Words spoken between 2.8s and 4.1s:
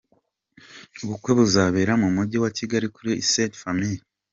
kuri Ste Famille.